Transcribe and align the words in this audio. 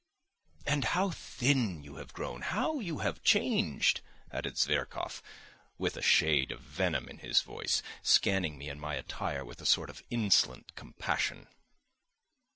"And 0.65 0.83
how 0.83 1.11
thin 1.11 1.83
you 1.83 1.97
have 1.97 2.11
grown! 2.11 2.41
How 2.41 2.79
you 2.79 3.01
have 3.05 3.21
changed!" 3.21 4.01
added 4.31 4.57
Zverkov, 4.57 5.21
with 5.77 5.95
a 5.95 6.01
shade 6.01 6.51
of 6.51 6.61
venom 6.61 7.07
in 7.07 7.19
his 7.19 7.43
voice, 7.43 7.83
scanning 8.01 8.57
me 8.57 8.67
and 8.67 8.81
my 8.81 8.95
attire 8.95 9.45
with 9.45 9.61
a 9.61 9.65
sort 9.67 9.91
of 9.91 10.01
insolent 10.09 10.73
compassion. 10.75 11.45